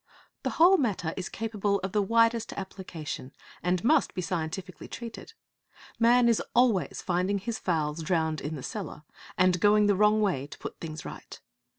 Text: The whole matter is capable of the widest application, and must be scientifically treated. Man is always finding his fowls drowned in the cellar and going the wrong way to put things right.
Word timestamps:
The 0.41 0.49
whole 0.57 0.77
matter 0.79 1.13
is 1.15 1.29
capable 1.29 1.79
of 1.83 1.91
the 1.91 2.01
widest 2.01 2.53
application, 2.53 3.33
and 3.61 3.83
must 3.83 4.15
be 4.15 4.21
scientifically 4.23 4.87
treated. 4.87 5.33
Man 5.99 6.27
is 6.27 6.41
always 6.55 7.03
finding 7.03 7.37
his 7.37 7.59
fowls 7.59 8.01
drowned 8.01 8.41
in 8.41 8.55
the 8.55 8.63
cellar 8.63 9.03
and 9.37 9.59
going 9.61 9.85
the 9.85 9.93
wrong 9.95 10.19
way 10.19 10.47
to 10.47 10.57
put 10.57 10.79
things 10.79 11.05
right. 11.05 11.39